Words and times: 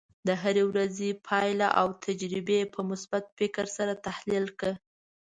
د 0.27 0.29
هرې 0.41 0.63
ورځې 0.71 1.09
پایله 1.27 1.67
او 1.79 1.87
تجربې 2.05 2.59
په 2.73 2.79
مثبت 2.89 3.23
فکر 3.37 3.65
سره 3.77 4.01
تحلیل 4.07 4.45
کړه. 4.59 4.73